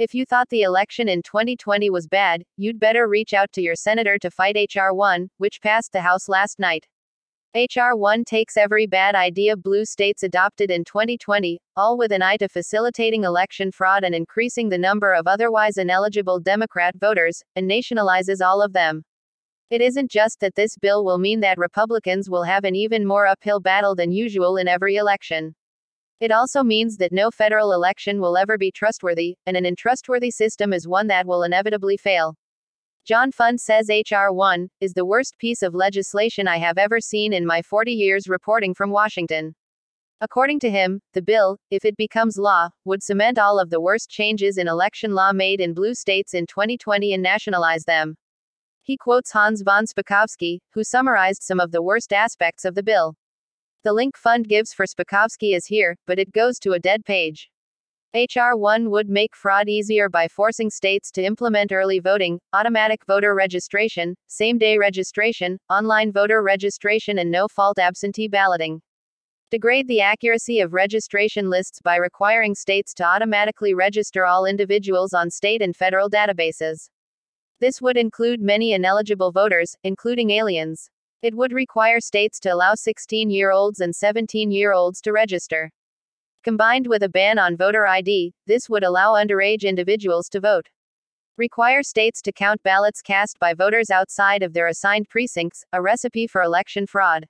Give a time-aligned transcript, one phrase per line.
[0.00, 3.74] If you thought the election in 2020 was bad, you'd better reach out to your
[3.74, 4.94] senator to fight H.R.
[4.94, 6.88] 1, which passed the House last night.
[7.52, 7.94] H.R.
[7.94, 12.48] 1 takes every bad idea blue states adopted in 2020, all with an eye to
[12.48, 18.62] facilitating election fraud and increasing the number of otherwise ineligible Democrat voters, and nationalizes all
[18.62, 19.02] of them.
[19.68, 23.26] It isn't just that this bill will mean that Republicans will have an even more
[23.26, 25.54] uphill battle than usual in every election.
[26.20, 30.74] It also means that no federal election will ever be trustworthy, and an untrustworthy system
[30.74, 32.36] is one that will inevitably fail.
[33.06, 34.30] John Fund says H.R.
[34.30, 38.28] 1 is the worst piece of legislation I have ever seen in my 40 years
[38.28, 39.54] reporting from Washington.
[40.20, 44.10] According to him, the bill, if it becomes law, would cement all of the worst
[44.10, 48.14] changes in election law made in blue states in 2020 and nationalize them.
[48.82, 53.16] He quotes Hans von Spakovsky, who summarized some of the worst aspects of the bill.
[53.82, 57.50] The link Fund gives for Spakovsky is here, but it goes to a dead page.
[58.12, 58.54] H.R.
[58.54, 64.14] 1 would make fraud easier by forcing states to implement early voting, automatic voter registration,
[64.26, 68.82] same day registration, online voter registration, and no fault absentee balloting.
[69.50, 75.30] Degrade the accuracy of registration lists by requiring states to automatically register all individuals on
[75.30, 76.90] state and federal databases.
[77.60, 80.90] This would include many ineligible voters, including aliens.
[81.22, 85.70] It would require states to allow 16 year olds and 17 year olds to register.
[86.42, 90.70] Combined with a ban on voter ID, this would allow underage individuals to vote.
[91.36, 96.26] Require states to count ballots cast by voters outside of their assigned precincts, a recipe
[96.26, 97.26] for election fraud.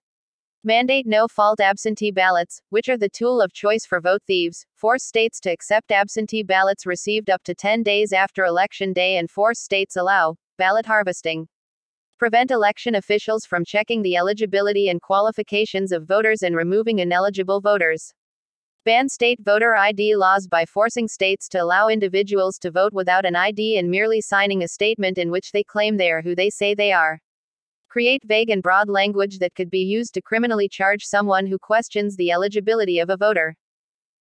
[0.63, 4.67] Mandate no fault absentee ballots, which are the tool of choice for vote thieves.
[4.75, 9.31] Force states to accept absentee ballots received up to 10 days after election day and
[9.31, 11.49] force states allow ballot harvesting.
[12.21, 18.13] Prevent election officials from checking the eligibility and qualifications of voters and removing ineligible voters.
[18.85, 23.37] Ban state voter ID laws by forcing states to allow individuals to vote without an
[23.37, 26.75] ID and merely signing a statement in which they claim they are who they say
[26.75, 27.19] they are.
[27.89, 32.17] Create vague and broad language that could be used to criminally charge someone who questions
[32.17, 33.57] the eligibility of a voter.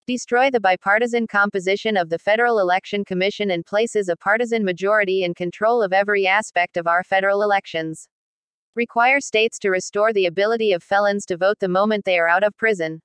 [0.09, 5.35] Destroy the bipartisan composition of the Federal Election Commission and places a partisan majority in
[5.35, 8.09] control of every aspect of our federal elections.
[8.73, 12.43] Require states to restore the ability of felons to vote the moment they are out
[12.43, 13.01] of prison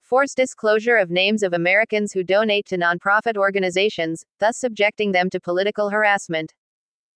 [0.00, 5.38] force disclosure of names of Americans who donate to nonprofit organizations, thus subjecting them to
[5.38, 6.52] political harassment.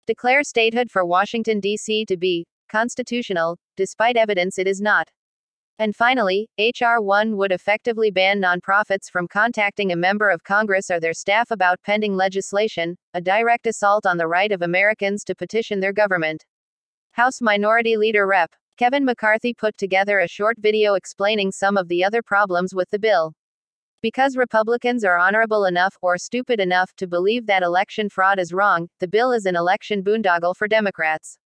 [0.06, 2.04] Declare statehood for Washington, D.C.
[2.04, 5.10] to be constitutional, despite evidence it is not.
[5.78, 7.02] And finally, H.R.
[7.02, 11.82] 1 would effectively ban nonprofits from contacting a member of Congress or their staff about
[11.82, 16.46] pending legislation, a direct assault on the right of Americans to petition their government.
[17.10, 18.54] House Minority Leader Rep.
[18.78, 22.98] Kevin McCarthy put together a short video explaining some of the other problems with the
[22.98, 23.34] bill.
[24.00, 28.88] Because Republicans are honorable enough or stupid enough to believe that election fraud is wrong,
[28.98, 31.38] the bill is an election boondoggle for Democrats.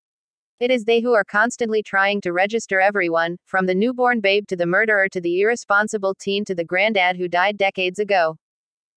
[0.60, 4.56] It is they who are constantly trying to register everyone, from the newborn babe to
[4.56, 8.36] the murderer to the irresponsible teen to the granddad who died decades ago.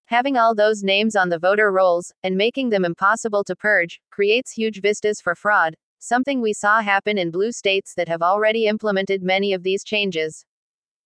[0.08, 4.52] Having all those names on the voter rolls, and making them impossible to purge, creates
[4.52, 9.24] huge vistas for fraud, something we saw happen in blue states that have already implemented
[9.24, 10.46] many of these changes.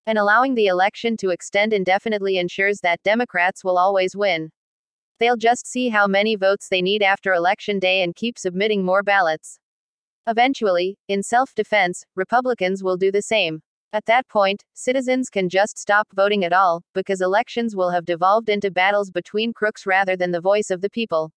[0.08, 4.50] And allowing the election to extend indefinitely ensures that Democrats will always win.
[5.20, 9.04] They'll just see how many votes they need after election day and keep submitting more
[9.04, 9.60] ballots.
[10.30, 13.62] Eventually, in self defense, Republicans will do the same.
[13.94, 18.50] At that point, citizens can just stop voting at all, because elections will have devolved
[18.50, 21.32] into battles between crooks rather than the voice of the people.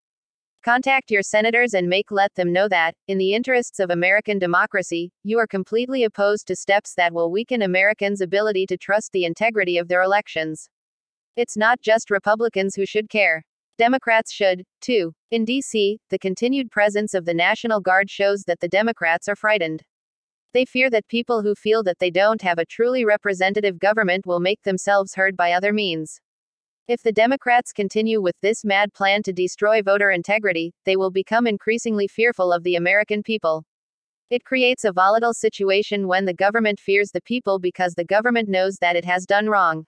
[0.64, 5.12] Contact your senators and make let them know that, in the interests of American democracy,
[5.22, 9.78] you are completely opposed to steps that will weaken Americans' ability to trust the integrity
[9.78, 10.68] of their elections.
[11.36, 13.44] It's not just Republicans who should care.
[13.80, 15.14] Democrats should, too.
[15.30, 19.82] In D.C., the continued presence of the National Guard shows that the Democrats are frightened.
[20.52, 24.38] They fear that people who feel that they don't have a truly representative government will
[24.38, 26.20] make themselves heard by other means.
[26.88, 31.46] If the Democrats continue with this mad plan to destroy voter integrity, they will become
[31.46, 33.64] increasingly fearful of the American people.
[34.28, 38.76] It creates a volatile situation when the government fears the people because the government knows
[38.82, 39.86] that it has done wrong.